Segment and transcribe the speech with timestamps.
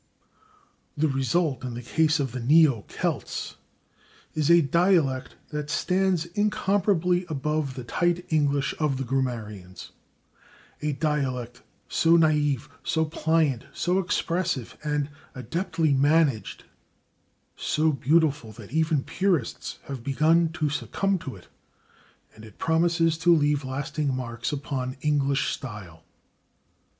[0.97, 3.57] The result, in the case of the neo Celts,
[4.33, 9.91] is a dialect that stands incomparably above the tight English of the grammarians
[10.81, 16.63] a dialect so naïf, so pliant, so expressive, and, adeptly managed,
[17.55, 21.47] so beautiful that even purists have begun to succumb to it,
[22.33, 26.03] and it promises to leave lasting marks upon English style.